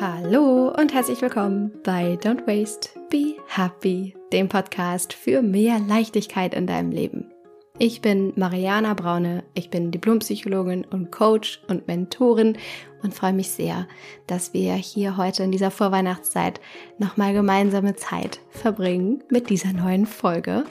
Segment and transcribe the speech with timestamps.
[0.00, 6.68] Hallo und herzlich willkommen bei Don't Waste, Be Happy, dem Podcast für mehr Leichtigkeit in
[6.68, 7.32] deinem Leben.
[7.80, 12.56] Ich bin Mariana Braune, ich bin Diplompsychologin und Coach und Mentorin
[13.02, 13.88] und freue mich sehr,
[14.28, 16.60] dass wir hier heute in dieser Vorweihnachtszeit
[16.98, 20.64] nochmal gemeinsame Zeit verbringen mit dieser neuen Folge.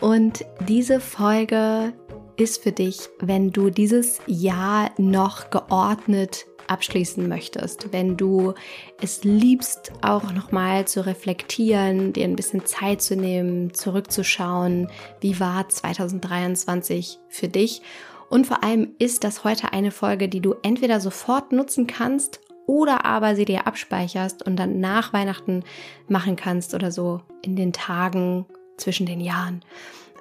[0.00, 1.92] Und diese Folge
[2.36, 8.54] ist für dich, wenn du dieses Jahr noch geordnet abschließen möchtest, wenn du
[9.00, 14.88] es liebst, auch nochmal zu reflektieren, dir ein bisschen Zeit zu nehmen, zurückzuschauen,
[15.20, 17.82] wie war 2023 für dich.
[18.30, 23.04] Und vor allem ist das heute eine Folge, die du entweder sofort nutzen kannst oder
[23.04, 25.64] aber sie dir abspeicherst und dann nach Weihnachten
[26.08, 28.46] machen kannst oder so in den Tagen
[28.78, 29.62] zwischen den Jahren.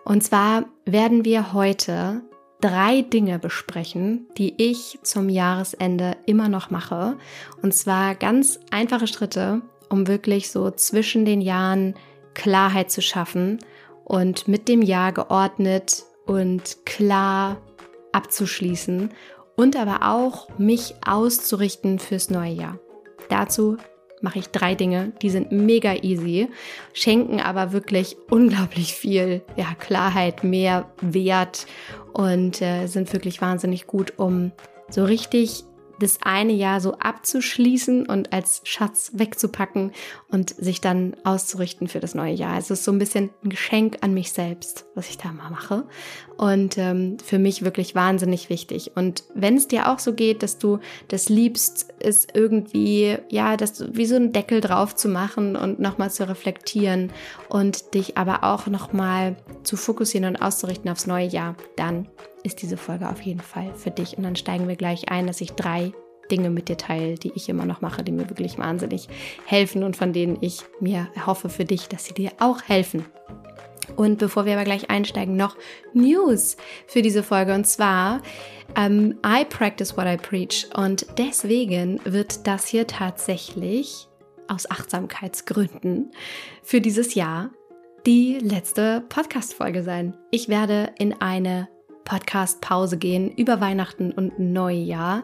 [0.04, 2.22] Und zwar werden wir heute
[2.62, 7.18] drei Dinge besprechen, die ich zum Jahresende immer noch mache.
[7.62, 11.96] Und zwar ganz einfache Schritte, um wirklich so zwischen den Jahren
[12.34, 13.60] Klarheit zu schaffen
[14.06, 17.58] und mit dem Jahr geordnet und klar
[18.12, 19.10] abzuschließen
[19.56, 22.80] und aber auch mich auszurichten fürs neue Jahr.
[23.30, 23.78] Dazu
[24.22, 26.48] mache ich drei Dinge, die sind mega easy,
[26.94, 31.66] schenken aber wirklich unglaublich viel ja, Klarheit, mehr Wert
[32.14, 34.52] und äh, sind wirklich wahnsinnig gut, um
[34.90, 35.64] so richtig
[36.02, 39.92] das eine Jahr so abzuschließen und als Schatz wegzupacken
[40.30, 42.58] und sich dann auszurichten für das neue Jahr.
[42.58, 45.86] Es ist so ein bisschen ein Geschenk an mich selbst, was ich da mal mache.
[46.38, 48.92] Und ähm, für mich wirklich wahnsinnig wichtig.
[48.96, 53.94] Und wenn es dir auch so geht, dass du das liebst, ist irgendwie, ja, das
[53.96, 57.12] wie so ein Deckel drauf zu machen und nochmal zu reflektieren
[57.48, 62.08] und dich aber auch nochmal zu fokussieren und auszurichten aufs neue Jahr, dann
[62.44, 64.18] ist diese Folge auf jeden Fall für dich.
[64.18, 65.92] Und dann steigen wir gleich ein, dass ich drei
[66.30, 69.08] Dinge mit dir teile, die ich immer noch mache, die mir wirklich wahnsinnig
[69.46, 73.06] helfen und von denen ich mir hoffe für dich, dass sie dir auch helfen.
[73.96, 75.58] Und bevor wir aber gleich einsteigen, noch
[75.94, 76.56] News
[76.88, 77.54] für diese Folge.
[77.54, 78.22] Und zwar,
[78.78, 80.68] ähm, I practice what I preach.
[80.76, 84.08] Und deswegen wird das hier tatsächlich
[84.48, 86.12] aus Achtsamkeitsgründen
[86.64, 87.52] für dieses Jahr
[88.06, 90.18] die letzte Podcast-Folge sein.
[90.32, 91.70] Ich werde in eine
[92.04, 95.24] Podcast-Pause gehen über Weihnachten und Neujahr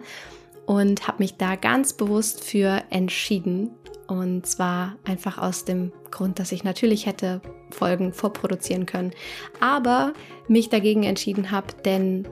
[0.65, 3.71] und habe mich da ganz bewusst für entschieden.
[4.07, 9.11] Und zwar einfach aus dem Grund, dass ich natürlich hätte Folgen vorproduzieren können,
[9.59, 10.13] aber
[10.47, 12.25] mich dagegen entschieden habe, denn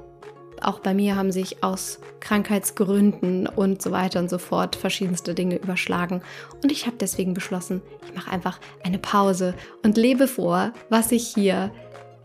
[0.62, 5.57] auch bei mir haben sich aus Krankheitsgründen und so weiter und so fort verschiedenste Dinge
[5.57, 6.22] überschlagen.
[6.63, 11.27] Und ich habe deswegen beschlossen, ich mache einfach eine Pause und lebe vor, was ich
[11.27, 11.72] hier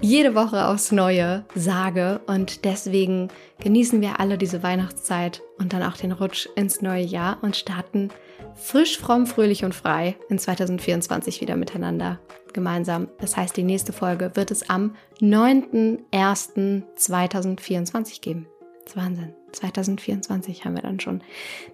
[0.00, 2.20] jede Woche aufs Neue sage.
[2.26, 3.28] Und deswegen
[3.60, 8.10] genießen wir alle diese Weihnachtszeit und dann auch den Rutsch ins neue Jahr und starten
[8.54, 12.20] frisch, fromm, fröhlich und frei in 2024 wieder miteinander
[12.52, 13.08] gemeinsam.
[13.18, 18.48] Das heißt, die nächste Folge wird es am 9.01.2024 geben.
[18.84, 19.34] Das ist Wahnsinn.
[19.52, 21.22] 2024 haben wir dann schon.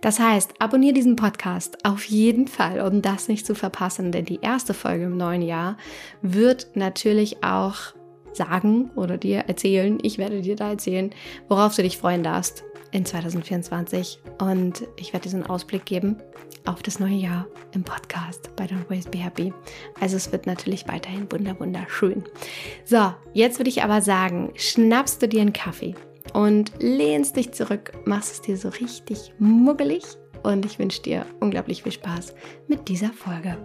[0.00, 4.40] Das heißt, abonniere diesen Podcast auf jeden Fall, um das nicht zu verpassen, denn die
[4.40, 5.76] erste Folge im neuen Jahr
[6.22, 7.94] wird natürlich auch
[8.36, 11.10] sagen oder dir erzählen, ich werde dir da erzählen,
[11.48, 14.20] worauf du dich freuen darfst in 2024.
[14.38, 16.16] Und ich werde diesen Ausblick geben
[16.64, 19.52] auf das neue Jahr im Podcast bei Don't Waste Be Happy.
[20.00, 22.24] Also es wird natürlich weiterhin wunder wunderschön.
[22.84, 25.94] So, jetzt würde ich aber sagen, schnappst du dir einen Kaffee
[26.32, 30.04] und lehnst dich zurück, machst es dir so richtig muggelig
[30.42, 32.34] und ich wünsche dir unglaublich viel Spaß
[32.68, 33.56] mit dieser Folge.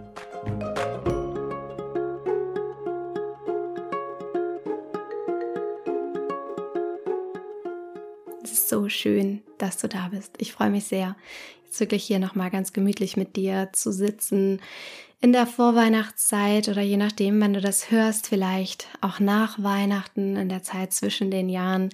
[8.54, 10.34] So schön, dass du da bist.
[10.38, 11.16] Ich freue mich sehr,
[11.64, 14.60] jetzt wirklich hier nochmal ganz gemütlich mit dir zu sitzen.
[15.20, 20.48] In der Vorweihnachtszeit oder je nachdem, wenn du das hörst, vielleicht auch nach Weihnachten, in
[20.48, 21.90] der Zeit zwischen den Jahren.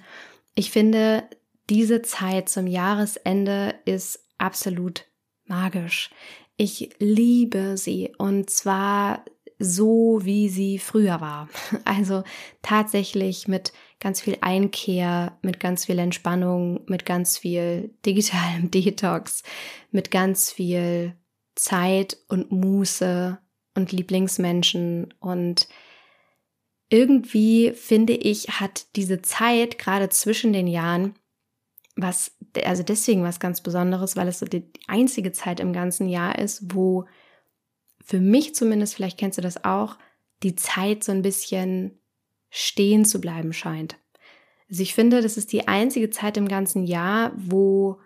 [0.55, 1.23] Ich finde,
[1.69, 5.05] diese Zeit zum Jahresende ist absolut
[5.45, 6.09] magisch.
[6.57, 9.23] Ich liebe sie und zwar
[9.59, 11.49] so, wie sie früher war.
[11.85, 12.23] Also
[12.61, 19.43] tatsächlich mit ganz viel Einkehr, mit ganz viel Entspannung, mit ganz viel digitalem Detox,
[19.91, 21.15] mit ganz viel
[21.55, 23.37] Zeit und Muße
[23.75, 25.13] und Lieblingsmenschen.
[25.19, 25.67] Und
[26.89, 31.15] irgendwie finde ich, hat diese Zeit gerade zwischen den Jahren
[32.01, 32.31] was,
[32.63, 36.73] also deswegen was ganz Besonderes, weil es so die einzige Zeit im ganzen Jahr ist,
[36.73, 37.05] wo
[38.03, 39.97] für mich zumindest, vielleicht kennst du das auch,
[40.43, 41.98] die Zeit so ein bisschen
[42.49, 43.97] stehen zu bleiben scheint.
[44.69, 47.99] Also ich finde, das ist die einzige Zeit im ganzen Jahr, wo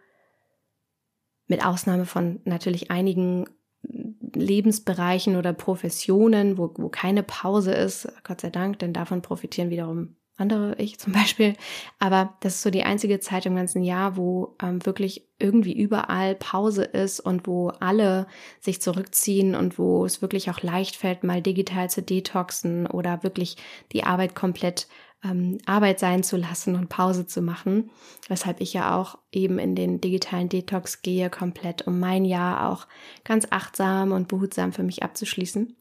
[1.48, 3.46] mit Ausnahme von natürlich einigen
[3.82, 10.16] Lebensbereichen oder Professionen, wo, wo keine Pause ist, Gott sei Dank, denn davon profitieren wiederum
[10.38, 11.56] andere, ich zum Beispiel.
[12.00, 16.36] Aber das ist so die einzige Zeit im ganzen Jahr, wo ähm, wirklich irgendwie überall
[16.36, 18.28] Pause ist und wo alle
[18.60, 23.58] sich zurückziehen und wo es wirklich auch leicht fällt, mal digital zu detoxen oder wirklich
[23.92, 24.88] die Arbeit komplett
[25.24, 27.90] ähm, Arbeit sein zu lassen und Pause zu machen.
[28.28, 32.88] Weshalb ich ja auch eben in den digitalen Detox gehe, komplett, um mein Jahr auch
[33.24, 35.76] ganz achtsam und behutsam für mich abzuschließen.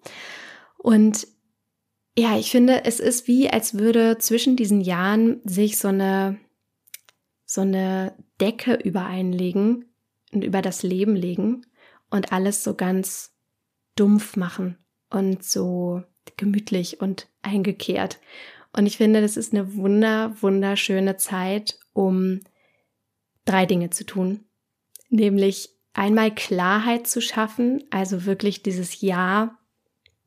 [0.79, 1.27] Und
[2.17, 6.39] ja, ich finde, es ist wie, als würde zwischen diesen Jahren sich so eine,
[7.45, 9.87] so eine Decke über einen legen
[10.33, 11.67] und über das Leben legen
[12.11, 13.35] und alles so ganz
[13.97, 14.79] dumpf machen
[15.11, 16.03] und so
[16.37, 18.21] gemütlich und eingekehrt.
[18.77, 22.41] Und ich finde, das ist eine wunder, wunderschöne Zeit, um
[23.45, 24.45] drei Dinge zu tun.
[25.09, 29.59] Nämlich einmal Klarheit zu schaffen, also wirklich dieses Ja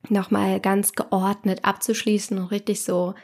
[0.10, 3.16] nochmal ganz geordnet abzuschließen und richtig so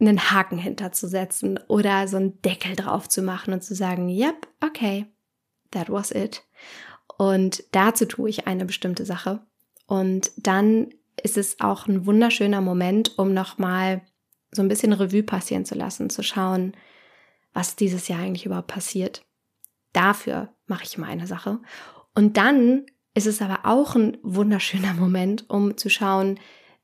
[0.00, 5.06] einen Haken hinterzusetzen oder so einen Deckel drauf zu machen und zu sagen, yep, okay,
[5.70, 6.44] that was it.
[7.16, 9.40] Und dazu tue ich eine bestimmte Sache.
[9.86, 14.02] Und dann ist es auch ein wunderschöner Moment, um nochmal
[14.52, 16.74] so ein bisschen Revue passieren zu lassen, zu schauen,
[17.52, 19.26] was dieses Jahr eigentlich überhaupt passiert.
[19.92, 21.60] Dafür mache ich meine Sache.
[22.14, 22.86] Und dann
[23.18, 26.38] ist es aber auch ein wunderschöner Moment, um zu schauen,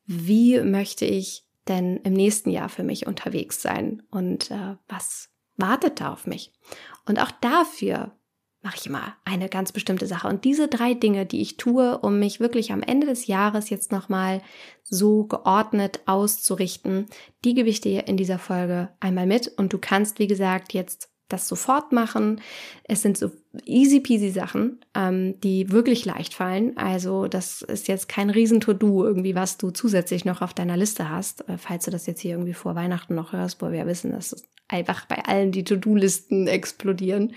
[0.05, 6.01] wie möchte ich denn im nächsten Jahr für mich unterwegs sein und äh, was wartet
[6.01, 6.53] da auf mich.
[7.07, 8.11] Und auch dafür
[8.63, 10.27] mache ich immer eine ganz bestimmte Sache.
[10.27, 13.93] Und diese drei Dinge, die ich tue, um mich wirklich am Ende des Jahres jetzt
[13.93, 14.43] nochmal
[14.83, 17.07] so geordnet auszurichten,
[17.45, 19.49] die gebe ich dir in dieser Folge einmal mit.
[19.57, 22.41] Und du kannst, wie gesagt, jetzt das sofort machen.
[22.85, 23.31] Es sind so
[23.65, 26.76] easy peasy Sachen, ähm, die wirklich leicht fallen.
[26.76, 31.49] Also das ist jetzt kein Riesen-To-Do irgendwie, was du zusätzlich noch auf deiner Liste hast,
[31.49, 34.32] äh, falls du das jetzt hier irgendwie vor Weihnachten noch hörst, wo wir wissen, dass
[34.32, 37.35] es einfach bei allen die To-Do-Listen explodieren.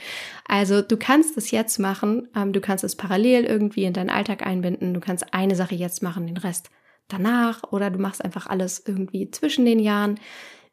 [0.48, 4.46] Also du kannst es jetzt machen, ähm, du kannst es parallel irgendwie in deinen Alltag
[4.46, 6.70] einbinden, du kannst eine Sache jetzt machen, den Rest
[7.08, 10.20] danach oder du machst einfach alles irgendwie zwischen den Jahren,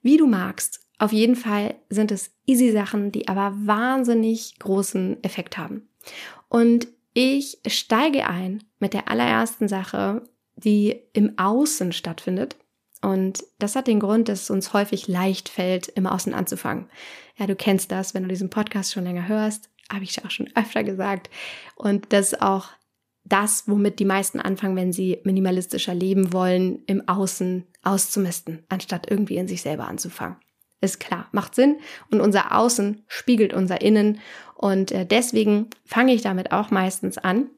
[0.03, 0.84] wie du magst.
[0.99, 5.89] Auf jeden Fall sind es easy Sachen, die aber wahnsinnig großen Effekt haben.
[6.49, 10.23] Und ich steige ein mit der allerersten Sache,
[10.57, 12.57] die im Außen stattfindet.
[13.03, 16.89] Und das hat den Grund, dass es uns häufig leicht fällt, im Außen anzufangen.
[17.37, 20.51] Ja, du kennst das, wenn du diesen Podcast schon länger hörst, habe ich auch schon
[20.55, 21.29] öfter gesagt.
[21.77, 22.71] Und das ist auch
[23.25, 29.37] das, womit die meisten anfangen, wenn sie minimalistischer leben wollen, im Außen auszumisten, anstatt irgendwie
[29.37, 30.37] in sich selber anzufangen.
[30.85, 31.79] Ist klar, macht Sinn.
[32.11, 34.21] Und unser Außen spiegelt unser Innen.
[34.55, 37.49] Und äh, deswegen fange ich damit auch meistens an.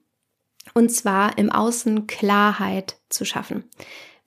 [0.75, 3.65] Und zwar im Außen Klarheit zu schaffen.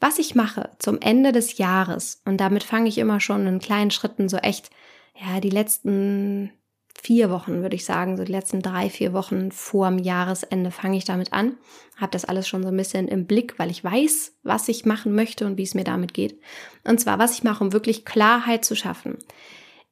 [0.01, 3.91] Was ich mache zum Ende des Jahres, und damit fange ich immer schon in kleinen
[3.91, 4.69] Schritten so echt,
[5.15, 6.51] ja, die letzten
[7.01, 10.97] vier Wochen, würde ich sagen, so die letzten drei, vier Wochen vor dem Jahresende fange
[10.97, 11.57] ich damit an.
[11.97, 15.15] Habe das alles schon so ein bisschen im Blick, weil ich weiß, was ich machen
[15.15, 16.39] möchte und wie es mir damit geht.
[16.83, 19.17] Und zwar, was ich mache, um wirklich Klarheit zu schaffen,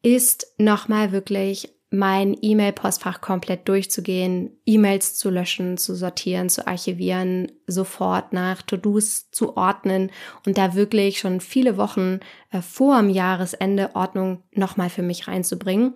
[0.01, 8.33] ist nochmal wirklich mein E-Mail-Postfach komplett durchzugehen, E-Mails zu löschen, zu sortieren, zu archivieren, sofort
[8.33, 10.11] nach To-Dos zu ordnen
[10.45, 12.19] und da wirklich schon viele Wochen
[12.51, 15.95] äh, vor dem Jahresende Ordnung nochmal für mich reinzubringen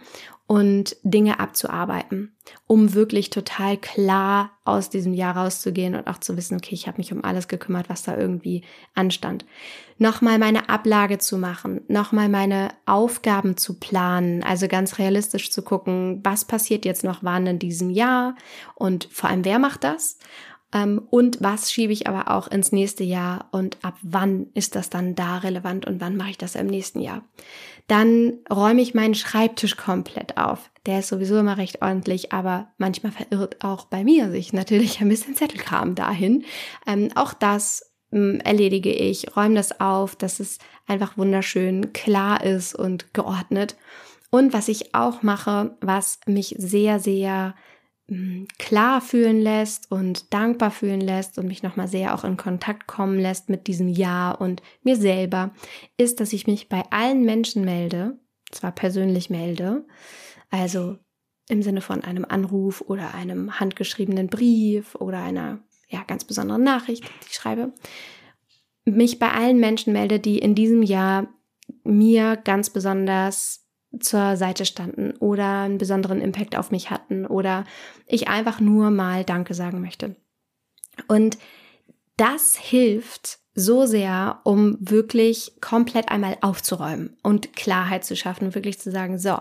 [0.52, 2.36] und Dinge abzuarbeiten,
[2.68, 6.98] um wirklich total klar aus diesem Jahr rauszugehen und auch zu wissen, okay, ich habe
[6.98, 9.46] mich um alles gekümmert, was da irgendwie anstand.
[9.98, 16.20] Nochmal meine Ablage zu machen, nochmal meine Aufgaben zu planen, also ganz realistisch zu gucken,
[16.22, 18.36] was passiert jetzt noch wann in diesem Jahr
[18.76, 20.18] und vor allem, wer macht das?
[20.74, 24.90] Ähm, und was schiebe ich aber auch ins nächste Jahr und ab wann ist das
[24.90, 27.24] dann da relevant und wann mache ich das im nächsten Jahr?
[27.92, 30.72] Dann räume ich meinen Schreibtisch komplett auf.
[30.86, 35.10] Der ist sowieso immer recht ordentlich, aber manchmal verirrt auch bei mir sich natürlich ein
[35.10, 36.46] bisschen Zettelkram dahin.
[36.88, 40.58] Ähm, auch das ähm, erledige ich, räume das auf, dass es
[40.88, 43.76] einfach wunderschön klar ist und geordnet.
[44.30, 47.56] Und was ich auch mache, was mich sehr, sehr
[48.58, 53.20] klar fühlen lässt und dankbar fühlen lässt und mich nochmal sehr auch in Kontakt kommen
[53.20, 55.52] lässt mit diesem Ja und mir selber,
[55.98, 58.20] ist, dass ich mich bei allen Menschen melde,
[58.52, 59.86] zwar persönlich melde,
[60.50, 60.98] also
[61.48, 67.04] im Sinne von einem Anruf oder einem handgeschriebenen Brief oder einer ja, ganz besonderen Nachricht,
[67.04, 67.74] die ich schreibe,
[68.86, 71.28] mich bei allen Menschen melde, die in diesem Jahr
[71.84, 73.61] mir ganz besonders
[74.00, 77.66] zur Seite standen oder einen besonderen Impact auf mich hatten oder
[78.06, 80.16] ich einfach nur mal Danke sagen möchte.
[81.08, 81.38] Und
[82.18, 88.80] das hilft so sehr, um wirklich komplett einmal aufzuräumen und Klarheit zu schaffen und wirklich
[88.80, 89.40] zu sagen, so,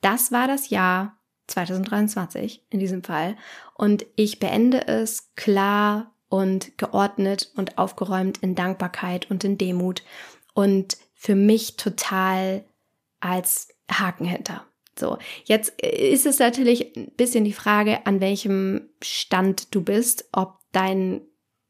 [0.00, 3.36] das war das Jahr 2023 in diesem Fall
[3.74, 10.04] und ich beende es klar und geordnet und aufgeräumt in Dankbarkeit und in Demut
[10.54, 12.64] und für mich total
[13.20, 14.64] als Haken hinter.
[14.98, 20.58] So, jetzt ist es natürlich ein bisschen die Frage, an welchem Stand du bist, ob
[20.72, 21.22] dein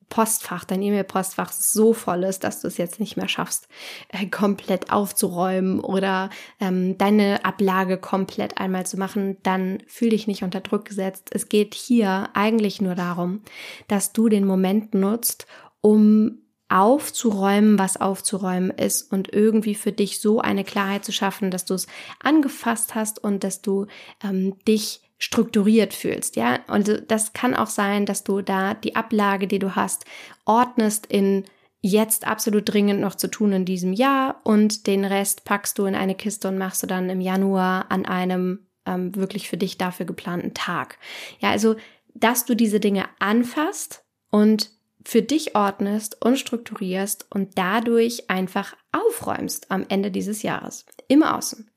[0.08, 3.68] Postfach, dein E-Mail-Postfach so voll ist, dass du es jetzt nicht mehr schaffst,
[4.08, 10.42] äh, komplett aufzuräumen oder ähm, deine Ablage komplett einmal zu machen, dann fühl dich nicht
[10.42, 11.28] unter Druck gesetzt.
[11.32, 13.42] Es geht hier eigentlich nur darum,
[13.86, 15.46] dass du den Moment nutzt,
[15.82, 21.64] um aufzuräumen, was aufzuräumen ist und irgendwie für dich so eine Klarheit zu schaffen, dass
[21.64, 21.86] du es
[22.22, 23.86] angefasst hast und dass du
[24.22, 26.60] ähm, dich strukturiert fühlst, ja.
[26.68, 30.04] Und das kann auch sein, dass du da die Ablage, die du hast,
[30.44, 31.44] ordnest in
[31.80, 35.94] jetzt absolut dringend noch zu tun in diesem Jahr und den Rest packst du in
[35.94, 40.06] eine Kiste und machst du dann im Januar an einem ähm, wirklich für dich dafür
[40.06, 40.98] geplanten Tag.
[41.40, 41.76] Ja, also,
[42.14, 44.70] dass du diese Dinge anfasst und
[45.08, 50.84] für dich ordnest und strukturierst und dadurch einfach aufräumst am Ende dieses Jahres.
[51.08, 51.70] Im Außen.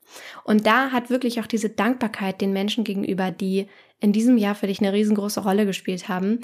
[0.44, 3.68] Und da hat wirklich auch diese Dankbarkeit den Menschen gegenüber, die
[4.00, 6.40] in diesem Jahr für dich eine riesengroße Rolle gespielt haben,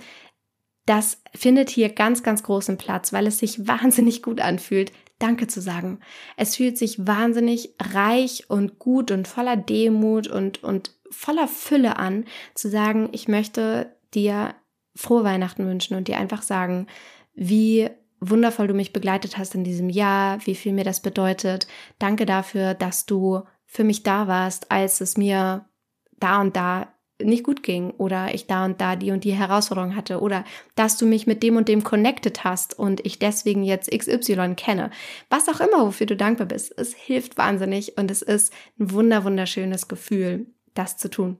[0.86, 5.60] das findet hier ganz, ganz großen Platz, weil es sich wahnsinnig gut anfühlt, Danke zu
[5.60, 6.00] sagen.
[6.38, 12.24] Es fühlt sich wahnsinnig reich und gut und voller Demut und, und voller Fülle an,
[12.54, 14.54] zu sagen, ich möchte dir
[14.98, 16.88] frohe Weihnachten wünschen und dir einfach sagen,
[17.34, 17.88] wie
[18.20, 21.68] wundervoll du mich begleitet hast in diesem Jahr, wie viel mir das bedeutet.
[22.00, 25.66] Danke dafür, dass du für mich da warst, als es mir
[26.18, 26.88] da und da
[27.22, 30.96] nicht gut ging oder ich da und da die und die Herausforderung hatte oder dass
[30.96, 34.90] du mich mit dem und dem connected hast und ich deswegen jetzt XY kenne.
[35.28, 36.76] Was auch immer, wofür du dankbar bist.
[36.76, 41.38] Es hilft wahnsinnig und es ist ein wunder, wunderschönes Gefühl, das zu tun.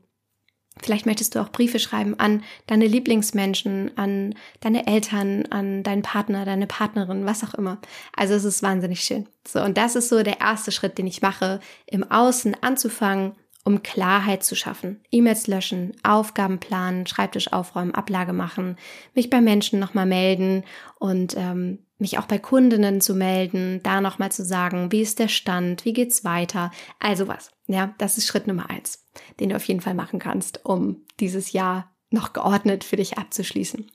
[0.82, 6.44] Vielleicht möchtest du auch Briefe schreiben an deine Lieblingsmenschen, an deine Eltern, an deinen Partner,
[6.44, 7.78] deine Partnerin, was auch immer.
[8.14, 9.26] Also es ist wahnsinnig schön.
[9.46, 13.32] So, und das ist so der erste Schritt, den ich mache, im Außen anzufangen,
[13.64, 15.00] um Klarheit zu schaffen.
[15.10, 18.76] E-Mails löschen, Aufgaben planen, Schreibtisch aufräumen, Ablage machen,
[19.14, 20.64] mich bei Menschen nochmal melden
[20.98, 25.28] und ähm, mich auch bei Kundinnen zu melden, da nochmal zu sagen, wie ist der
[25.28, 27.50] Stand, wie geht's weiter, also was.
[27.68, 29.06] Ja, das ist Schritt Nummer eins,
[29.38, 33.90] den du auf jeden Fall machen kannst, um dieses Jahr noch geordnet für dich abzuschließen.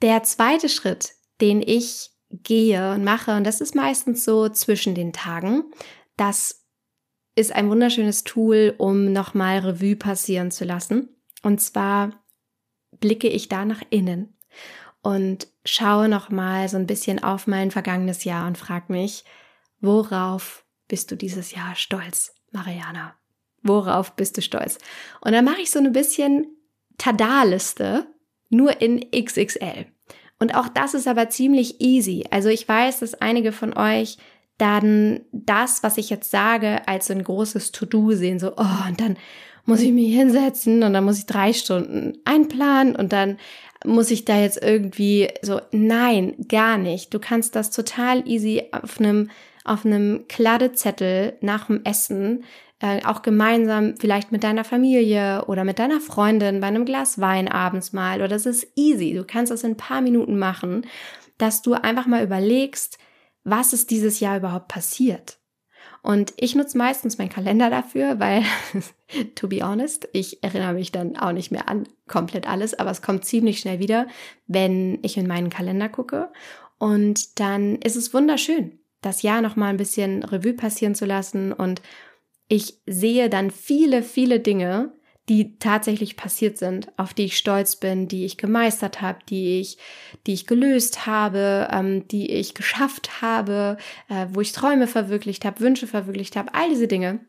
[0.00, 5.12] Der zweite Schritt, den ich gehe und mache, und das ist meistens so zwischen den
[5.12, 5.64] Tagen,
[6.16, 6.64] das
[7.34, 11.10] ist ein wunderschönes Tool, um nochmal Revue passieren zu lassen.
[11.42, 12.24] Und zwar
[12.98, 14.36] blicke ich da nach innen
[15.02, 19.24] und schaue nochmal so ein bisschen auf mein vergangenes Jahr und frage mich,
[19.80, 23.14] worauf bist du dieses Jahr stolz, Mariana?
[23.62, 24.78] Worauf bist du stolz?
[25.20, 26.46] Und dann mache ich so ein bisschen
[26.96, 28.06] Tada-Liste,
[28.50, 29.86] nur in XXL.
[30.38, 32.24] Und auch das ist aber ziemlich easy.
[32.30, 34.18] Also ich weiß, dass einige von euch
[34.56, 39.00] dann das, was ich jetzt sage, als so ein großes To-Do sehen, so, oh, und
[39.00, 39.16] dann
[39.64, 43.38] muss ich mich hinsetzen und dann muss ich drei Stunden einplanen und dann
[43.84, 47.12] muss ich da jetzt irgendwie so, nein, gar nicht.
[47.14, 49.30] Du kannst das total easy auf einem,
[49.68, 52.44] auf einem Kladdezettel nach dem Essen,
[52.80, 57.48] äh, auch gemeinsam vielleicht mit deiner Familie oder mit deiner Freundin bei einem Glas Wein
[57.48, 59.14] abends mal, oder das ist easy.
[59.14, 60.86] Du kannst das in ein paar Minuten machen,
[61.38, 62.98] dass du einfach mal überlegst,
[63.44, 65.38] was ist dieses Jahr überhaupt passiert?
[66.02, 68.42] Und ich nutze meistens meinen Kalender dafür, weil,
[69.34, 73.02] to be honest, ich erinnere mich dann auch nicht mehr an komplett alles, aber es
[73.02, 74.06] kommt ziemlich schnell wieder,
[74.46, 76.30] wenn ich in meinen Kalender gucke.
[76.78, 81.52] Und dann ist es wunderschön, das Jahr nochmal ein bisschen Revue passieren zu lassen.
[81.52, 81.82] Und
[82.48, 84.92] ich sehe dann viele, viele Dinge,
[85.28, 89.76] die tatsächlich passiert sind, auf die ich stolz bin, die ich gemeistert habe, die ich,
[90.26, 93.76] die ich gelöst habe, ähm, die ich geschafft habe,
[94.08, 97.20] äh, wo ich Träume verwirklicht habe, Wünsche verwirklicht habe, all diese Dinge,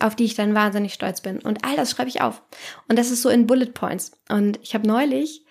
[0.00, 1.40] auf die ich dann wahnsinnig stolz bin.
[1.40, 2.42] Und all das schreibe ich auf.
[2.88, 4.12] Und das ist so in Bullet Points.
[4.30, 5.44] Und ich habe neulich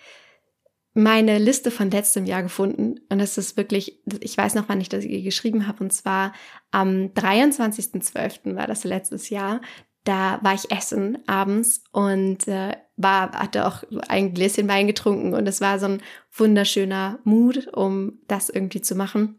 [0.94, 3.00] meine Liste von letztem Jahr gefunden.
[3.08, 5.84] Und das ist wirklich, ich weiß noch, wann ich das geschrieben habe.
[5.84, 6.32] Und zwar
[6.70, 8.56] am 23.12.
[8.56, 9.60] war das letztes Jahr
[10.08, 15.46] da war ich essen abends und äh, war, hatte auch ein Gläschen Wein getrunken und
[15.46, 16.02] es war so ein
[16.32, 19.38] wunderschöner Mut, um das irgendwie zu machen.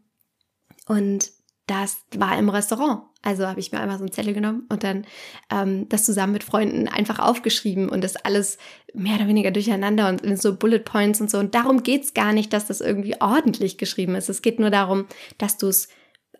[0.86, 1.32] Und
[1.70, 3.02] das war im Restaurant.
[3.22, 5.06] Also habe ich mir einfach so einen Zettel genommen und dann
[5.50, 8.58] ähm, das zusammen mit Freunden einfach aufgeschrieben und das alles
[8.92, 11.38] mehr oder weniger durcheinander und in so Bullet Points und so.
[11.38, 14.28] Und darum geht's gar nicht, dass das irgendwie ordentlich geschrieben ist.
[14.28, 15.06] Es geht nur darum,
[15.38, 15.88] dass du es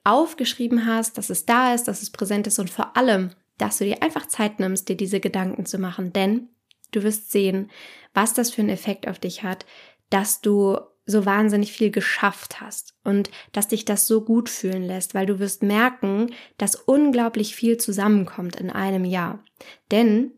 [0.03, 3.85] aufgeschrieben hast, dass es da ist, dass es präsent ist und vor allem, dass du
[3.85, 6.13] dir einfach Zeit nimmst, dir diese Gedanken zu machen.
[6.13, 6.49] Denn
[6.91, 7.71] du wirst sehen,
[8.15, 9.65] was das für einen Effekt auf dich hat,
[10.09, 10.77] dass du
[11.11, 15.39] so wahnsinnig viel geschafft hast und dass dich das so gut fühlen lässt, weil du
[15.39, 19.43] wirst merken, dass unglaublich viel zusammenkommt in einem Jahr.
[19.91, 20.33] Denn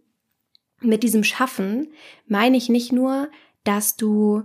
[0.81, 1.93] mit diesem Schaffen
[2.26, 3.31] meine ich nicht nur,
[3.64, 4.43] dass du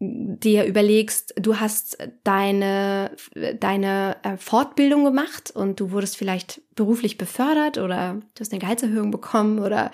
[0.00, 3.12] dir überlegst, du hast deine,
[3.60, 9.10] deine äh, Fortbildung gemacht und du wurdest vielleicht beruflich befördert oder du hast eine Gehaltserhöhung
[9.10, 9.90] bekommen oder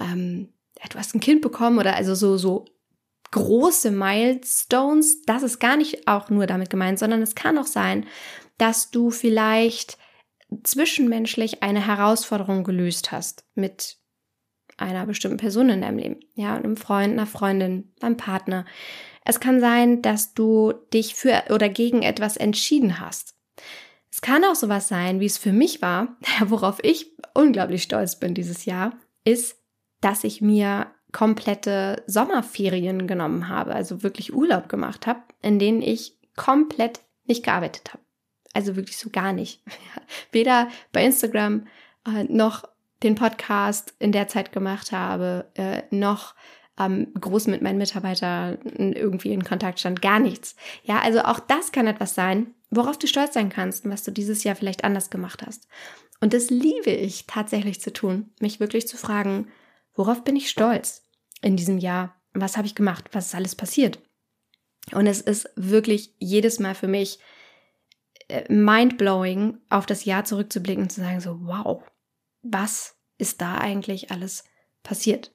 [0.00, 0.48] ähm,
[0.90, 2.66] du hast ein Kind bekommen oder also so, so
[3.30, 8.06] große Milestones, das ist gar nicht auch nur damit gemeint, sondern es kann auch sein,
[8.56, 9.98] dass du vielleicht
[10.62, 13.98] zwischenmenschlich eine Herausforderung gelöst hast mit
[14.76, 18.64] einer bestimmten Person in deinem Leben, ja, einem Freund, einer Freundin, einem Partner.
[19.24, 23.34] Es kann sein, dass du dich für oder gegen etwas entschieden hast.
[24.10, 26.16] Es kann auch sowas sein, wie es für mich war,
[26.46, 29.56] worauf ich unglaublich stolz bin dieses Jahr, ist,
[30.00, 30.86] dass ich mir
[31.18, 37.92] komplette Sommerferien genommen habe, also wirklich Urlaub gemacht habe, in denen ich komplett nicht gearbeitet
[37.92, 38.04] habe.
[38.54, 39.60] Also wirklich so gar nicht.
[40.30, 41.66] Weder bei Instagram
[42.06, 42.68] äh, noch
[43.02, 46.36] den Podcast in der Zeit gemacht habe, äh, noch
[46.78, 48.58] ähm, groß mit meinen Mitarbeitern
[48.94, 50.54] irgendwie in Kontakt stand, gar nichts.
[50.84, 54.12] Ja, also auch das kann etwas sein, worauf du stolz sein kannst und was du
[54.12, 55.66] dieses Jahr vielleicht anders gemacht hast.
[56.20, 59.48] Und das liebe ich tatsächlich zu tun, mich wirklich zu fragen,
[59.96, 61.07] worauf bin ich stolz
[61.42, 62.14] in diesem Jahr?
[62.34, 63.08] Was habe ich gemacht?
[63.12, 64.00] Was ist alles passiert?
[64.92, 67.18] Und es ist wirklich jedes Mal für mich
[68.28, 71.82] äh, mindblowing, auf das Jahr zurückzublicken und zu sagen, so, wow,
[72.42, 74.44] was ist da eigentlich alles
[74.82, 75.32] passiert?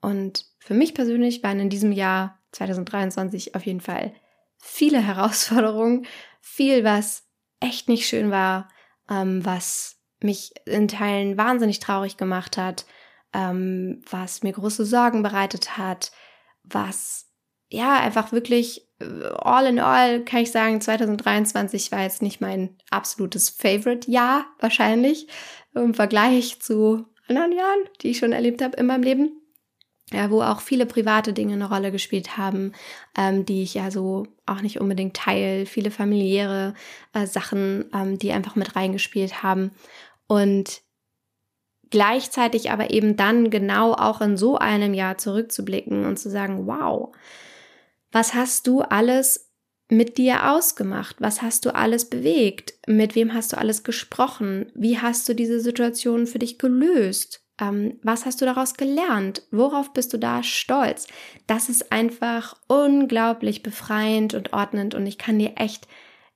[0.00, 4.12] Und für mich persönlich waren in diesem Jahr 2023 auf jeden Fall
[4.58, 6.06] viele Herausforderungen,
[6.40, 7.26] viel, was
[7.60, 8.68] echt nicht schön war,
[9.08, 12.86] ähm, was mich in Teilen wahnsinnig traurig gemacht hat,
[13.32, 16.12] ähm, was mir große Sorgen bereitet hat,
[16.62, 17.26] was
[17.68, 19.04] ja einfach wirklich äh,
[19.38, 25.28] all in all kann ich sagen, 2023 war jetzt nicht mein absolutes Favorite-Jahr wahrscheinlich
[25.74, 29.36] im Vergleich zu anderen Jahren, die ich schon erlebt habe in meinem Leben.
[30.12, 32.72] Ja, wo auch viele private Dinge eine Rolle gespielt haben,
[33.16, 36.74] ähm, die ich ja so auch nicht unbedingt teile, viele familiäre
[37.12, 39.70] äh, Sachen, ähm, die einfach mit reingespielt haben.
[40.26, 40.82] Und
[41.90, 47.14] gleichzeitig aber eben dann genau auch in so einem Jahr zurückzublicken und zu sagen, wow,
[48.12, 49.50] was hast du alles
[49.88, 51.16] mit dir ausgemacht?
[51.18, 52.74] Was hast du alles bewegt?
[52.86, 54.70] Mit wem hast du alles gesprochen?
[54.74, 57.44] Wie hast du diese Situation für dich gelöst?
[57.60, 59.42] Ähm, was hast du daraus gelernt?
[59.50, 61.08] Worauf bist du da stolz?
[61.46, 65.86] Das ist einfach unglaublich befreiend und ordnend und ich kann dir echt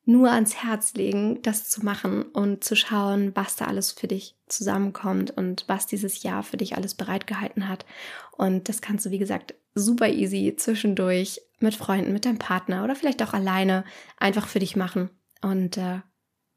[0.07, 4.37] nur ans Herz legen, das zu machen und zu schauen, was da alles für dich
[4.47, 7.87] zusammenkommt und was dieses Jahr für dich alles bereitgehalten hat.
[8.33, 12.95] Und das kannst du, wie gesagt, super easy zwischendurch mit Freunden, mit deinem Partner oder
[12.95, 13.85] vielleicht auch alleine
[14.19, 15.09] einfach für dich machen.
[15.41, 16.01] Und äh,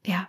[0.05, 0.27] ja,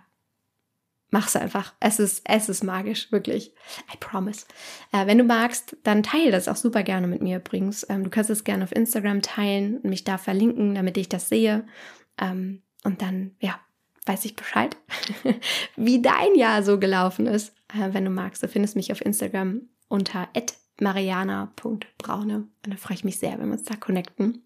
[1.10, 1.74] mach's einfach.
[1.80, 3.52] Es ist, es ist magisch, wirklich.
[3.92, 4.46] I promise.
[4.92, 7.84] Äh, wenn du magst, dann teile das auch super gerne mit mir übrigens.
[7.88, 11.28] Ähm, du kannst es gerne auf Instagram teilen und mich da verlinken, damit ich das
[11.28, 11.66] sehe.
[12.20, 13.58] Ähm, und dann, ja,
[14.06, 14.76] weiß ich Bescheid,
[15.76, 17.54] wie dein Jahr so gelaufen ist.
[17.68, 20.28] Äh, wenn du magst, du findest mich auf Instagram unter
[20.80, 22.36] mariana.braune.
[22.36, 24.44] Und da freue ich mich sehr, wenn wir uns da connecten.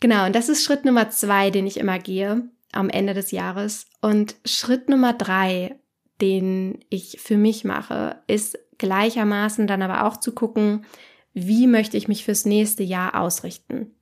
[0.00, 3.86] Genau, und das ist Schritt Nummer zwei, den ich immer gehe am Ende des Jahres.
[4.00, 5.76] Und Schritt Nummer drei,
[6.20, 10.86] den ich für mich mache, ist gleichermaßen dann aber auch zu gucken,
[11.34, 13.94] wie möchte ich mich fürs nächste Jahr ausrichten.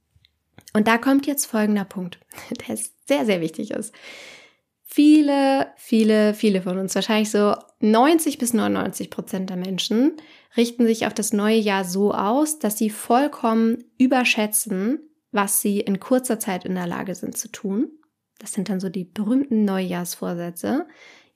[0.73, 2.19] Und da kommt jetzt folgender Punkt,
[2.69, 3.95] der sehr, sehr wichtig ist.
[4.85, 10.17] Viele, viele, viele von uns, wahrscheinlich so 90 bis 99 Prozent der Menschen,
[10.57, 16.01] richten sich auf das neue Jahr so aus, dass sie vollkommen überschätzen, was sie in
[16.01, 17.91] kurzer Zeit in der Lage sind zu tun.
[18.39, 20.87] Das sind dann so die berühmten Neujahrsvorsätze.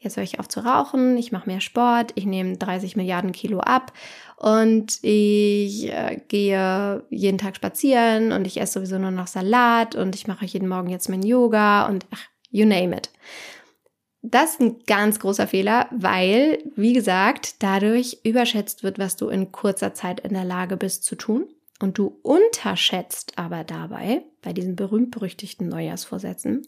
[0.02, 3.60] Jetzt höre ich auf zu rauchen, ich mache mehr Sport, ich nehme 30 Milliarden Kilo
[3.60, 3.92] ab
[4.36, 10.16] und ich äh, gehe jeden Tag spazieren und ich esse sowieso nur noch Salat und
[10.16, 13.10] ich mache jeden Morgen jetzt mein Yoga und ach, you name it.
[14.22, 19.52] Das ist ein ganz großer Fehler, weil, wie gesagt, dadurch überschätzt wird, was du in
[19.52, 21.46] kurzer Zeit in der Lage bist zu tun.
[21.80, 26.62] Und du unterschätzt aber dabei, bei diesen berühmt-berüchtigten Neujahrsvorsätzen,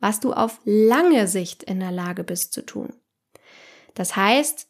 [0.00, 2.92] was du auf lange Sicht in der Lage bist zu tun.
[3.94, 4.68] Das heißt,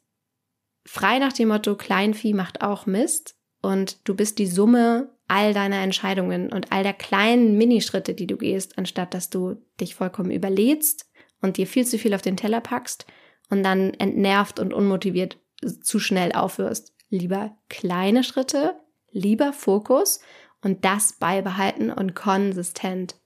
[0.87, 5.83] frei nach dem Motto Kleinvieh macht auch Mist und du bist die Summe all deiner
[5.83, 11.07] Entscheidungen und all der kleinen Minischritte, die du gehst, anstatt dass du dich vollkommen überlädst
[11.43, 13.07] und dir viel zu viel auf den Teller packst
[13.51, 15.38] und dann entnervt und unmotiviert
[15.83, 16.95] zu schnell aufhörst.
[17.11, 18.77] Lieber kleine Schritte,
[19.11, 20.21] lieber Fokus
[20.62, 23.17] und das beibehalten und konsistent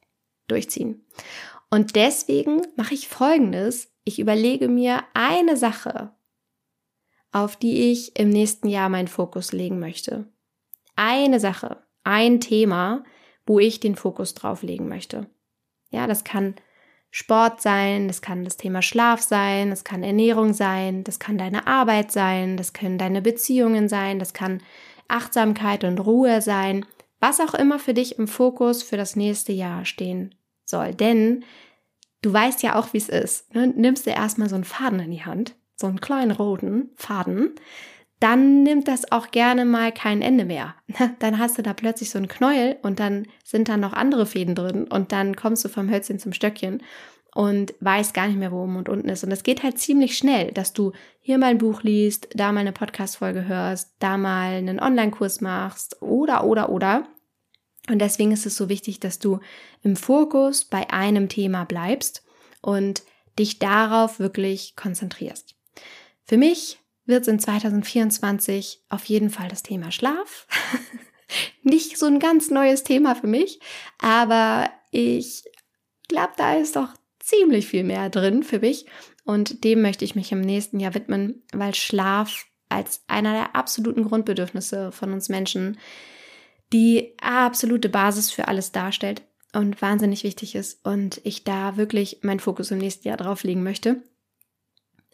[0.48, 1.04] durchziehen.
[1.72, 3.90] Und deswegen mache ich Folgendes.
[4.04, 6.12] Ich überlege mir eine Sache,
[7.32, 10.30] auf die ich im nächsten Jahr meinen Fokus legen möchte.
[10.96, 13.04] Eine Sache, ein Thema,
[13.46, 15.30] wo ich den Fokus drauf legen möchte.
[15.90, 16.56] Ja, das kann
[17.10, 21.66] Sport sein, das kann das Thema Schlaf sein, das kann Ernährung sein, das kann deine
[21.66, 24.62] Arbeit sein, das können deine Beziehungen sein, das kann
[25.08, 26.84] Achtsamkeit und Ruhe sein,
[27.18, 30.34] was auch immer für dich im Fokus für das nächste Jahr stehen
[30.72, 30.94] soll.
[30.94, 31.44] Denn
[32.22, 33.54] du weißt ja auch, wie es ist.
[33.54, 33.68] Ne?
[33.68, 37.54] Nimmst du erstmal so einen Faden in die Hand, so einen kleinen roten Faden,
[38.22, 40.76] dann nimmt das auch gerne mal kein Ende mehr.
[41.18, 44.54] Dann hast du da plötzlich so einen Knäuel und dann sind da noch andere Fäden
[44.54, 46.84] drin und dann kommst du vom Hölzchen zum Stöckchen
[47.34, 49.24] und weißt gar nicht mehr, wo oben und unten ist.
[49.24, 52.60] Und es geht halt ziemlich schnell, dass du hier mal ein Buch liest, da mal
[52.60, 57.08] eine Podcast-Folge hörst, da mal einen Online-Kurs machst oder, oder, oder.
[57.88, 59.40] Und deswegen ist es so wichtig, dass du
[59.82, 62.22] im Fokus bei einem Thema bleibst
[62.60, 63.02] und
[63.38, 65.56] dich darauf wirklich konzentrierst.
[66.24, 70.46] Für mich wird es in 2024 auf jeden Fall das Thema Schlaf.
[71.62, 73.58] Nicht so ein ganz neues Thema für mich,
[73.98, 75.44] aber ich
[76.08, 78.86] glaube, da ist doch ziemlich viel mehr drin für mich
[79.24, 84.04] und dem möchte ich mich im nächsten Jahr widmen, weil Schlaf als einer der absoluten
[84.04, 85.78] Grundbedürfnisse von uns Menschen
[86.72, 92.40] die absolute Basis für alles darstellt und wahnsinnig wichtig ist und ich da wirklich meinen
[92.40, 94.02] Fokus im nächsten Jahr drauf legen möchte.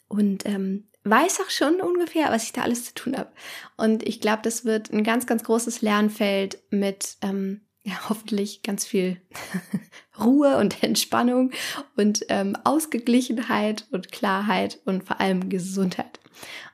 [0.09, 3.31] Und ähm, weiß auch schon ungefähr, was ich da alles zu tun habe.
[3.77, 8.85] Und ich glaube, das wird ein ganz, ganz großes Lernfeld mit ähm, ja, hoffentlich ganz
[8.85, 9.21] viel
[10.19, 11.53] Ruhe und Entspannung
[11.97, 16.21] und ähm, Ausgeglichenheit und Klarheit und vor allem Gesundheit.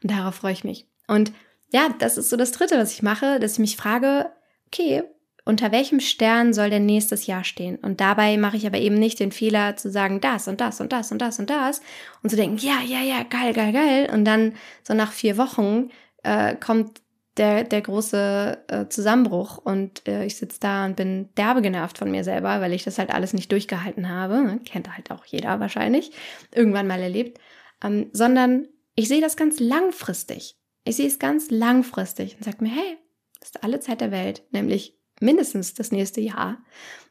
[0.02, 0.88] Und darauf freue ich mich.
[1.06, 1.32] Und
[1.72, 4.32] ja, das ist so das Dritte, was ich mache, dass ich mich frage,
[4.74, 5.04] okay,
[5.46, 7.76] unter welchem Stern soll denn nächstes Jahr stehen?
[7.76, 10.92] Und dabei mache ich aber eben nicht den Fehler zu sagen, das und das und
[10.92, 11.82] das und das und das
[12.22, 14.10] und zu denken, ja, ja, ja, geil, geil, geil.
[14.12, 15.90] Und dann so nach vier Wochen
[16.22, 17.02] äh, kommt
[17.36, 22.10] der, der große äh, Zusammenbruch und äh, ich sitze da und bin derbe genervt von
[22.10, 24.42] mir selber, weil ich das halt alles nicht durchgehalten habe.
[24.42, 24.60] Ne?
[24.64, 26.12] Kennt halt auch jeder wahrscheinlich,
[26.54, 27.38] irgendwann mal erlebt.
[27.82, 30.56] Ähm, sondern ich sehe das ganz langfristig.
[30.84, 32.98] Ich sehe es ganz langfristig und sage mir, hey,
[33.44, 36.64] das ist alle Zeit der Welt, nämlich mindestens das nächste Jahr,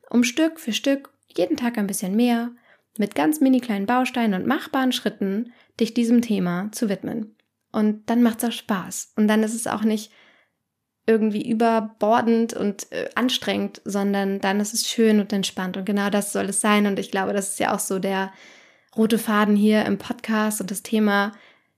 [0.09, 2.51] um Stück für Stück jeden Tag ein bisschen mehr,
[2.97, 7.35] mit ganz mini kleinen Bausteinen und machbaren Schritten dich diesem Thema zu widmen.
[7.71, 9.13] Und dann macht es auch Spaß.
[9.15, 10.11] Und dann ist es auch nicht
[11.05, 15.77] irgendwie überbordend und äh, anstrengend, sondern dann ist es schön und entspannt.
[15.77, 16.87] Und genau das soll es sein.
[16.87, 18.31] Und ich glaube, das ist ja auch so der
[18.95, 21.31] rote Faden hier im Podcast und das Thema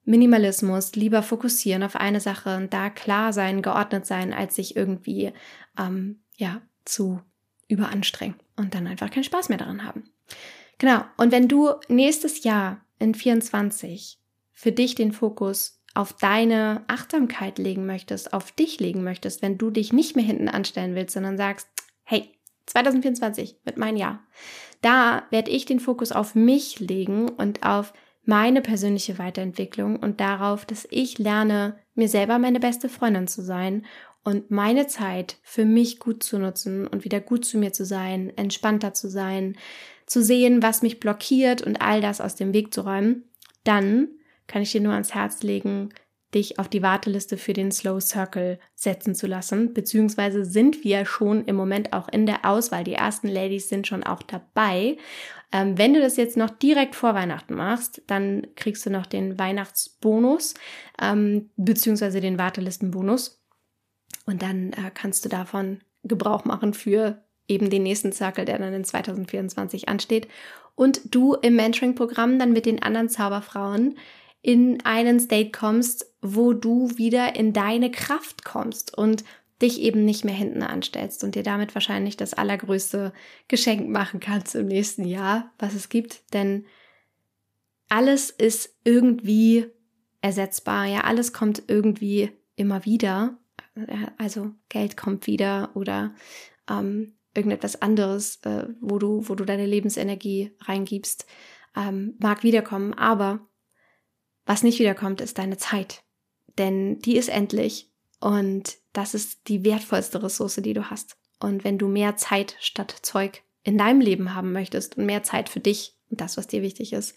[0.06, 5.34] Minimalismus, lieber fokussieren auf eine Sache und da klar sein, geordnet sein, als sich irgendwie
[5.78, 7.22] ähm, ja zu
[7.68, 10.04] überanstrengen und dann einfach keinen Spaß mehr daran haben.
[10.78, 11.04] Genau.
[11.18, 14.20] Und wenn du nächstes Jahr in 24
[14.54, 19.72] für dich den Fokus auf deine Achtsamkeit legen möchtest, auf dich legen möchtest, wenn du
[19.72, 21.68] dich nicht mehr hinten anstellen willst, sondern sagst,
[22.04, 22.30] hey,
[22.68, 24.20] 2024 wird mein Jahr.
[24.82, 27.94] Da werde ich den Fokus auf mich legen und auf
[28.26, 33.86] meine persönliche Weiterentwicklung und darauf, dass ich lerne, mir selber meine beste Freundin zu sein
[34.24, 38.36] und meine Zeit für mich gut zu nutzen und wieder gut zu mir zu sein,
[38.36, 39.56] entspannter zu sein,
[40.08, 43.24] zu sehen, was mich blockiert und all das aus dem Weg zu räumen,
[43.64, 44.10] dann
[44.48, 45.90] kann ich dir nur ans Herz legen,
[46.34, 51.46] dich auf die Warteliste für den Slow Circle setzen zu lassen, beziehungsweise sind wir schon
[51.46, 52.84] im Moment auch in der Auswahl.
[52.84, 54.98] Die ersten Ladies sind schon auch dabei.
[55.52, 59.40] Ähm, wenn du das jetzt noch direkt vor Weihnachten machst, dann kriegst du noch den
[59.40, 60.56] Weihnachtsbonus,
[61.02, 63.42] ähm, beziehungsweise den Wartelistenbonus.
[64.26, 68.74] Und dann äh, kannst du davon Gebrauch machen für eben den nächsten Circle, der dann
[68.74, 70.28] in 2024 ansteht.
[70.76, 73.98] Und du im Mentoring-Programm dann mit den anderen Zauberfrauen
[74.46, 79.24] in einen State kommst, wo du wieder in deine Kraft kommst und
[79.60, 83.12] dich eben nicht mehr hinten anstellst und dir damit wahrscheinlich das allergrößte
[83.48, 86.32] Geschenk machen kannst im nächsten Jahr, was es gibt.
[86.32, 86.66] Denn
[87.90, 89.66] alles ist irgendwie
[90.22, 90.86] ersetzbar.
[90.86, 93.40] Ja, alles kommt irgendwie immer wieder.
[94.20, 96.14] Also Geld kommt wieder oder
[96.70, 101.26] ähm, irgendetwas anderes, äh, wo du, wo du deine Lebensenergie reingibst,
[101.76, 102.94] ähm, mag wiederkommen.
[102.94, 103.48] Aber
[104.46, 106.04] was nicht wiederkommt, ist deine Zeit.
[106.58, 111.18] Denn die ist endlich und das ist die wertvollste Ressource, die du hast.
[111.40, 115.50] Und wenn du mehr Zeit statt Zeug in deinem Leben haben möchtest und mehr Zeit
[115.50, 117.16] für dich und das, was dir wichtig ist,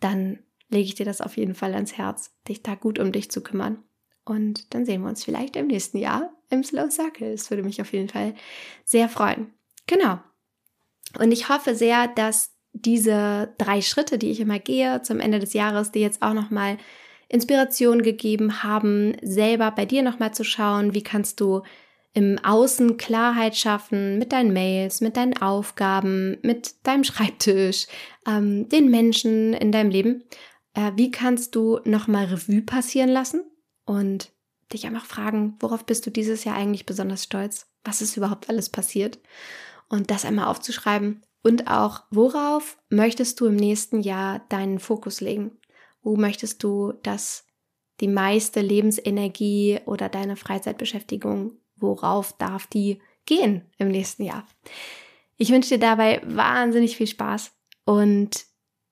[0.00, 3.30] dann lege ich dir das auf jeden Fall ans Herz, dich da gut um dich
[3.30, 3.82] zu kümmern.
[4.24, 7.32] Und dann sehen wir uns vielleicht im nächsten Jahr im Slow Circle.
[7.32, 8.34] Es würde mich auf jeden Fall
[8.84, 9.52] sehr freuen.
[9.86, 10.18] Genau.
[11.18, 12.53] Und ich hoffe sehr, dass
[12.84, 16.78] diese drei Schritte, die ich immer gehe zum Ende des Jahres, dir jetzt auch nochmal
[17.28, 21.62] Inspiration gegeben haben, selber bei dir nochmal zu schauen, wie kannst du
[22.12, 27.88] im Außen Klarheit schaffen mit deinen Mails, mit deinen Aufgaben, mit deinem Schreibtisch,
[28.26, 30.22] ähm, den Menschen in deinem Leben.
[30.74, 33.42] Äh, wie kannst du nochmal Revue passieren lassen
[33.84, 34.30] und
[34.72, 37.66] dich einfach fragen, worauf bist du dieses Jahr eigentlich besonders stolz?
[37.82, 39.18] Was ist überhaupt alles passiert?
[39.88, 41.22] Und das einmal aufzuschreiben.
[41.44, 45.52] Und auch, worauf möchtest du im nächsten Jahr deinen Fokus legen?
[46.02, 47.44] Wo möchtest du, dass
[48.00, 54.46] die meiste Lebensenergie oder deine Freizeitbeschäftigung, worauf darf die gehen im nächsten Jahr?
[55.36, 57.52] Ich wünsche dir dabei wahnsinnig viel Spaß
[57.84, 58.46] und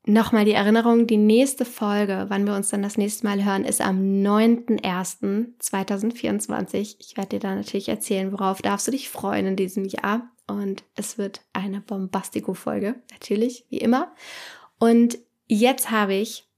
[0.05, 3.81] Nochmal die Erinnerung, die nächste Folge, wann wir uns dann das nächste Mal hören, ist
[3.81, 6.97] am 9.01.2024.
[6.99, 10.32] Ich werde dir da natürlich erzählen, worauf darfst du dich freuen in diesem Jahr.
[10.47, 14.15] Und es wird eine Bombastico-Folge, natürlich, wie immer.
[14.79, 16.49] Und jetzt habe ich,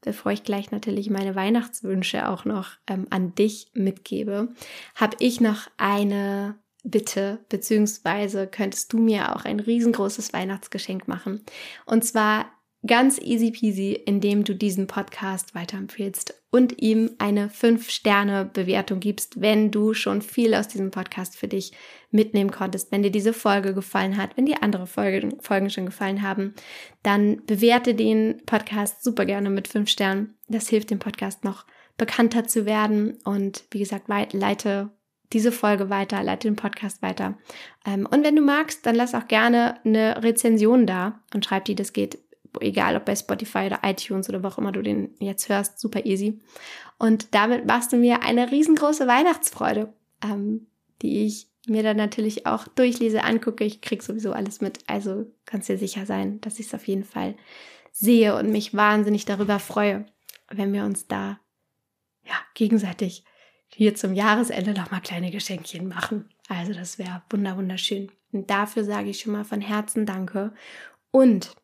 [0.00, 4.48] bevor ich gleich natürlich meine Weihnachtswünsche auch noch ähm, an dich mitgebe,
[4.94, 11.42] habe ich noch eine bitte, beziehungsweise könntest du mir auch ein riesengroßes Weihnachtsgeschenk machen.
[11.86, 12.46] Und zwar
[12.86, 19.94] ganz easy peasy, indem du diesen Podcast weiterempfehlst und ihm eine 5-Sterne-Bewertung gibst, wenn du
[19.94, 21.72] schon viel aus diesem Podcast für dich
[22.10, 22.92] mitnehmen konntest.
[22.92, 26.54] Wenn dir diese Folge gefallen hat, wenn dir andere Folgen, Folgen schon gefallen haben,
[27.02, 30.34] dann bewerte den Podcast super gerne mit 5 Sternen.
[30.48, 31.64] Das hilft dem Podcast noch
[31.96, 34.90] bekannter zu werden und wie gesagt, leite
[35.34, 37.36] diese Folge weiter, leite den Podcast weiter.
[37.84, 41.74] Ähm, und wenn du magst, dann lass auch gerne eine Rezension da und schreib die,
[41.74, 42.18] das geht,
[42.60, 46.04] egal ob bei Spotify oder iTunes oder wo auch immer du den jetzt hörst, super
[46.04, 46.40] easy.
[46.98, 50.66] Und damit machst du mir eine riesengroße Weihnachtsfreude, ähm,
[51.02, 53.64] die ich mir dann natürlich auch durchlese, angucke.
[53.64, 54.78] Ich krieg sowieso alles mit.
[54.86, 57.36] Also kannst dir sicher sein, dass ich es auf jeden Fall
[57.90, 60.06] sehe und mich wahnsinnig darüber freue,
[60.48, 61.38] wenn wir uns da
[62.24, 63.24] ja gegenseitig
[63.68, 66.28] hier zum Jahresende noch mal kleine Geschenkchen machen.
[66.48, 68.10] Also das wäre wunderschön.
[68.32, 70.52] Und dafür sage ich schon mal von Herzen Danke.
[71.10, 71.54] Und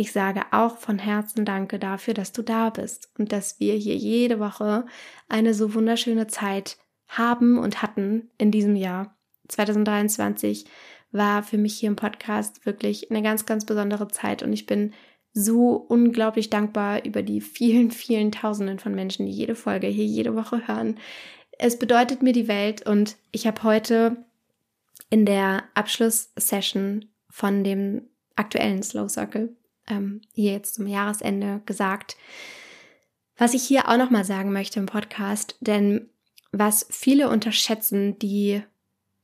[0.00, 3.94] ich sage auch von Herzen Danke dafür, dass du da bist und dass wir hier
[3.94, 4.86] jede Woche
[5.28, 9.14] eine so wunderschöne Zeit haben und hatten in diesem Jahr.
[9.48, 10.64] 2023
[11.12, 14.94] war für mich hier im Podcast wirklich eine ganz, ganz besondere Zeit und ich bin
[15.34, 20.34] so unglaublich dankbar über die vielen, vielen Tausenden von Menschen, die jede Folge hier jede
[20.34, 20.98] Woche hören,
[21.58, 24.16] es bedeutet mir die Welt und ich habe heute
[25.10, 29.54] in der Abschlusssession von dem aktuellen Slow Circle
[29.90, 32.16] ähm, hier jetzt zum Jahresende gesagt,
[33.36, 36.10] was ich hier auch nochmal sagen möchte im Podcast, denn
[36.52, 38.62] was viele unterschätzen, die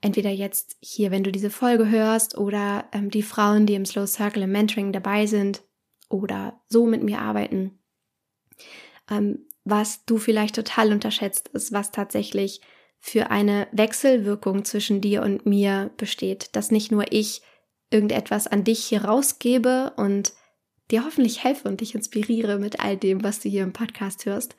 [0.00, 4.06] entweder jetzt hier, wenn du diese Folge hörst, oder ähm, die Frauen, die im Slow
[4.06, 5.62] Circle im Mentoring dabei sind
[6.08, 7.78] oder so mit mir arbeiten,
[9.10, 12.60] ähm, was du vielleicht total unterschätzt ist, was tatsächlich
[12.98, 17.42] für eine Wechselwirkung zwischen dir und mir besteht, dass nicht nur ich
[17.90, 20.32] irgendetwas an dich hier rausgebe und
[20.90, 24.56] dir hoffentlich helfe und dich inspiriere mit all dem, was du hier im Podcast hörst,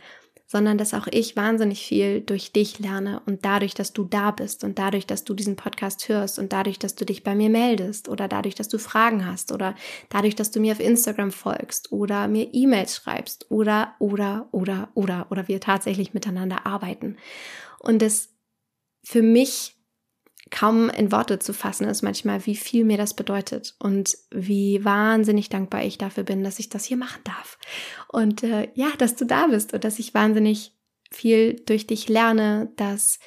[0.49, 4.63] sondern dass auch ich wahnsinnig viel durch dich lerne und dadurch, dass du da bist
[4.63, 8.07] und dadurch, dass du diesen Podcast hörst und dadurch, dass du dich bei mir meldest
[8.07, 9.75] oder dadurch, dass du Fragen hast oder
[10.07, 15.27] dadurch, dass du mir auf Instagram folgst oder mir E-Mails schreibst oder, oder, oder, oder,
[15.29, 17.17] oder wir tatsächlich miteinander arbeiten.
[17.79, 18.33] Und es
[19.03, 19.76] für mich
[20.51, 25.49] kaum in Worte zu fassen ist manchmal, wie viel mir das bedeutet und wie wahnsinnig
[25.49, 27.57] dankbar ich dafür bin, dass ich das hier machen darf.
[28.07, 30.73] Und äh, ja, dass du da bist und dass ich wahnsinnig
[31.11, 33.19] viel durch dich lerne, dass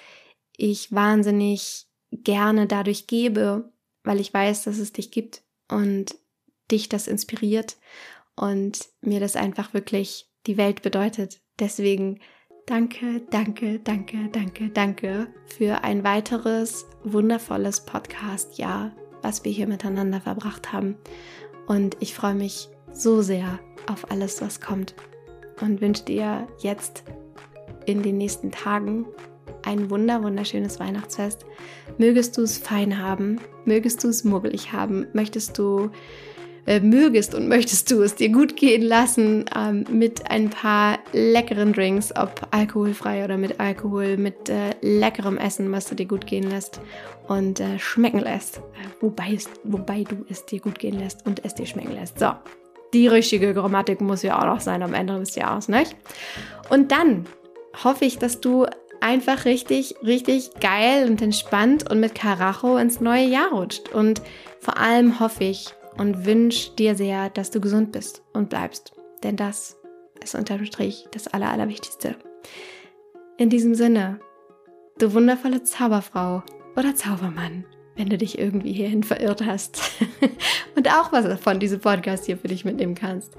[0.56, 6.14] ich wahnsinnig gerne dadurch gebe, weil ich weiß, dass es dich gibt und
[6.70, 7.76] dich das inspiriert
[8.36, 11.40] und mir das einfach wirklich die Welt bedeutet.
[11.58, 12.20] Deswegen
[12.66, 18.92] Danke, danke, danke, danke, danke für ein weiteres wundervolles Podcast-Jahr,
[19.22, 20.96] was wir hier miteinander verbracht haben.
[21.66, 24.94] Und ich freue mich so sehr auf alles, was kommt.
[25.60, 27.04] Und wünsche dir jetzt
[27.86, 29.06] in den nächsten Tagen
[29.62, 31.44] ein wunder, wunderschönes Weihnachtsfest.
[31.98, 35.90] Mögest du es fein haben, mögest du es muggelig haben, möchtest du
[36.66, 41.72] äh, mögest und möchtest du es dir gut gehen lassen ähm, mit ein paar leckeren
[41.72, 46.48] Drinks, ob alkoholfrei oder mit Alkohol, mit äh, leckerem Essen, was du dir gut gehen
[46.50, 46.80] lässt
[47.28, 48.60] und äh, schmecken lässt, äh,
[49.00, 52.18] wobei, es, wobei du es dir gut gehen lässt und es dir schmecken lässt.
[52.18, 52.32] So,
[52.92, 55.96] die richtige Grammatik muss ja auch noch sein am Ende des Jahres, nicht?
[56.68, 57.26] Und dann
[57.84, 58.66] hoffe ich, dass du
[59.00, 63.88] einfach richtig, richtig geil und entspannt und mit Karacho ins neue Jahr rutscht.
[63.90, 64.20] Und
[64.58, 65.66] vor allem hoffe ich,
[66.00, 68.94] und wünsche dir sehr, dass du gesund bist und bleibst.
[69.22, 69.76] Denn das
[70.24, 72.16] ist unterm Strich das Aller, Allerwichtigste.
[73.36, 74.18] In diesem Sinne,
[74.98, 76.42] du wundervolle Zauberfrau
[76.74, 79.92] oder Zaubermann, wenn du dich irgendwie hierhin verirrt hast
[80.74, 83.36] und auch was von diesem Podcast hier für dich mitnehmen kannst.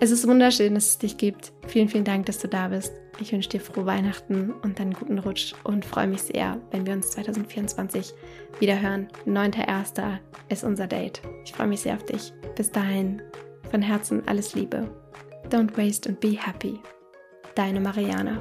[0.00, 1.52] Es ist wunderschön, dass es dich gibt.
[1.66, 2.92] Vielen, vielen Dank, dass du da bist.
[3.20, 6.92] Ich wünsche dir frohe Weihnachten und einen guten Rutsch und freue mich sehr, wenn wir
[6.92, 8.14] uns 2024
[8.60, 9.08] wieder hören.
[9.26, 10.18] 9.1.
[10.50, 11.20] ist unser Date.
[11.44, 12.32] Ich freue mich sehr auf dich.
[12.54, 13.20] Bis dahin,
[13.72, 14.88] von Herzen alles Liebe.
[15.50, 16.78] Don't waste and be happy.
[17.56, 18.40] Deine Mariana.